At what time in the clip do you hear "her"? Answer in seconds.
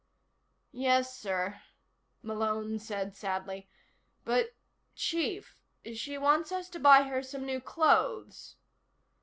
7.03-7.21